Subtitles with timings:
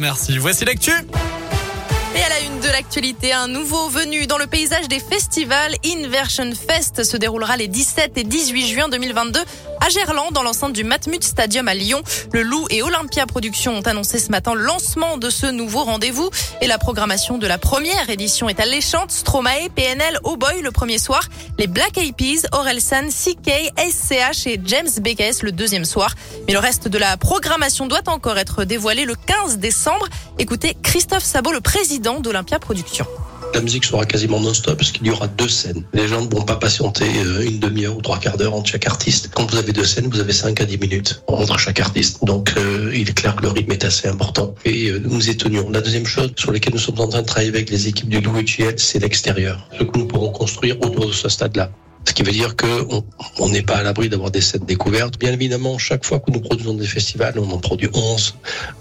[0.00, 0.38] Merci.
[0.38, 0.92] Voici l'actu.
[0.92, 5.74] Et à la une de l'actualité, un nouveau venu dans le paysage des festivals.
[5.84, 9.40] Inversion Fest se déroulera les 17 et 18 juin 2022
[9.80, 12.02] à Gerland, dans l'enceinte du Matmut Stadium à Lyon.
[12.32, 16.30] Le Loup et Olympia Productions ont annoncé ce matin le lancement de ce nouveau rendez-vous.
[16.60, 19.10] Et la programmation de la première édition est alléchante.
[19.10, 21.22] Stromae, PNL, Oh Boy le premier soir.
[21.58, 26.14] Les Black Eyed Peas, Orelsan, CK, SCH et James BKS le deuxième soir.
[26.46, 30.06] Mais le reste de la programmation doit encore être dévoilé le 15 décembre.
[30.38, 33.06] Écoutez Christophe Sabot, le président d'Olympia Productions.
[33.54, 35.82] La musique sera quasiment non-stop parce qu'il y aura deux scènes.
[35.92, 38.86] Les gens ne vont pas patienter euh, une demi-heure ou trois quarts d'heure entre chaque
[38.86, 39.30] artiste.
[39.34, 42.24] Quand vous avez deux scènes, vous avez cinq à dix minutes entre chaque artiste.
[42.24, 45.36] Donc euh, il est clair que le rythme est assez important et euh, nous y
[45.36, 45.70] tenions.
[45.70, 48.20] La deuxième chose sur laquelle nous sommes en train de travailler avec les équipes du
[48.20, 49.68] Louis c'est l'extérieur.
[49.78, 51.70] Ce que nous pourrons construire autour de ce stade-là.
[52.04, 53.04] Ce qui veut dire qu'on
[53.38, 55.18] on n'est pas à l'abri d'avoir des scènes découvertes.
[55.18, 58.34] Bien évidemment, chaque fois que nous produisons des festivals, on en produit 11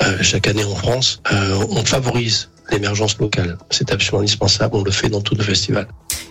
[0.04, 3.58] euh, chaque année en France, on favorise l'émergence locale.
[3.70, 5.88] C'est absolument indispensable, on le fait dans tous nos festivals.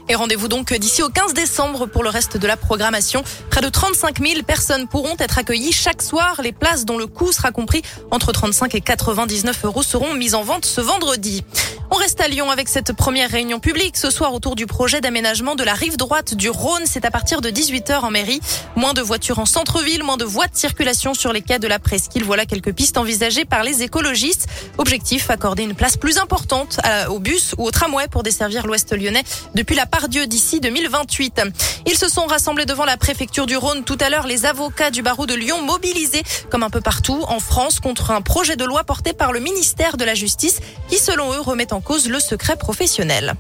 [0.08, 3.24] Et rendez-vous donc d'ici au 15 décembre pour le reste de la programmation.
[3.50, 6.40] Près de 35 000 personnes pourront être accueillies chaque soir.
[6.42, 7.82] Les places dont le coût sera compris
[8.12, 11.42] entre 35 et 99 euros seront mises en vente ce vendredi.
[11.90, 15.54] On reste à Lyon avec cette première réunion publique ce soir autour du projet d'aménagement
[15.54, 16.82] de la rive droite du Rhône.
[16.84, 18.40] C'est à partir de 18h en mairie.
[18.76, 21.78] Moins de voitures en centre-ville, moins de voies de circulation sur les quais de la
[21.78, 22.24] presqu'île.
[22.24, 24.46] Voilà quelques pistes envisagées par les écologistes.
[24.78, 29.24] Objectif, accorder une place plus importante au bus ou au tramway pour desservir l'ouest lyonnais
[29.54, 31.40] depuis la Pardieu d'ici 2028.
[31.86, 34.26] Ils se sont rassemblés devant la préfecture du Rhône tout à l'heure.
[34.26, 38.20] Les avocats du barreau de Lyon mobilisés comme un peu partout en France contre un
[38.20, 41.80] projet de loi porté par le ministère de la Justice qui selon eux remet en
[41.80, 43.36] cause le secret professionnel.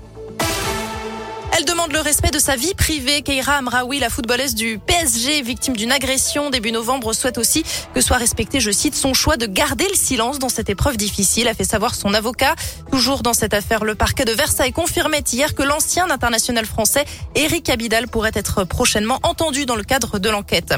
[1.58, 3.22] Elle demande le respect de sa vie privée.
[3.22, 8.18] Keira Amraoui, la footballeuse du PSG, victime d'une agression début novembre, souhaite aussi que soit
[8.18, 11.64] respecté, je cite, son choix de garder le silence dans cette épreuve difficile, a fait
[11.64, 12.56] savoir son avocat.
[12.90, 17.70] Toujours dans cette affaire, le parquet de Versailles confirmait hier que l'ancien international français, Eric
[17.70, 20.74] Abidal, pourrait être prochainement entendu dans le cadre de l'enquête.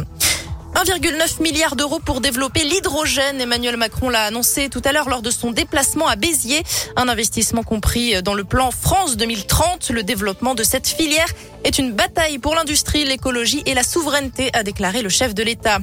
[0.78, 3.41] 1,9 milliard d'euros pour développer l'hydrogène.
[3.41, 6.62] Emmanuel Macron l'a annoncé tout à l'heure lors de son déplacement à Béziers.
[6.94, 9.91] Un investissement compris dans le plan France 2030.
[9.91, 11.27] Le développement de cette filière
[11.65, 15.81] est une bataille pour l'industrie, l'écologie et la souveraineté, a déclaré le chef de l'État.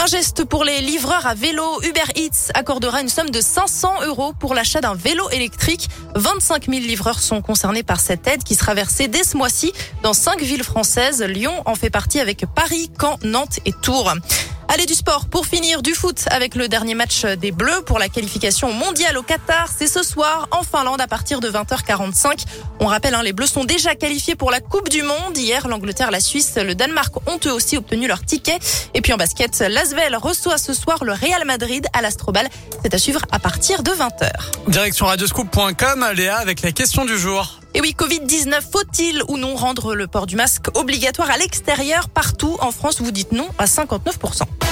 [0.00, 1.82] Un geste pour les livreurs à vélo.
[1.82, 5.88] Uber Eats accordera une somme de 500 euros pour l'achat d'un vélo électrique.
[6.14, 9.72] 25 000 livreurs sont concernés par cette aide qui sera versée dès ce mois-ci
[10.04, 11.20] dans cinq villes françaises.
[11.20, 14.14] Lyon en fait partie avec Paris, Caen, Nantes et Tours.
[14.70, 18.10] Allez du sport pour finir du foot avec le dernier match des Bleus pour la
[18.10, 19.68] qualification mondiale au Qatar.
[19.74, 22.44] C'est ce soir en Finlande à partir de 20h45.
[22.78, 25.36] On rappelle, hein, les Bleus sont déjà qualifiés pour la Coupe du Monde.
[25.38, 28.58] Hier, l'Angleterre, la Suisse, le Danemark ont eux aussi obtenu leur ticket.
[28.92, 32.46] Et puis en basket, l'Asvel reçoit ce soir le Real Madrid à l'Astrobal.
[32.82, 34.30] C'est à suivre à partir de 20h.
[34.68, 37.58] Direction radioscoop.com, Léa, avec la question du jour.
[37.78, 42.56] Et oui, Covid-19, faut-il ou non rendre le port du masque obligatoire à l'extérieur partout
[42.58, 43.00] en France?
[43.00, 44.67] Vous dites non à 59%.